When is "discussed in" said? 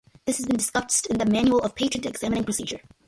0.57-1.19